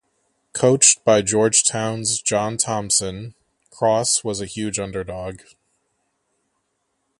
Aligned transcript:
Coached 0.53 1.05
by 1.05 1.21
Georgetown's 1.21 2.23
John 2.23 2.57
Thompson, 2.57 3.35
Cross 3.69 4.23
was 4.23 4.41
a 4.41 4.47
huge 4.47 4.79
underdog. 4.79 5.41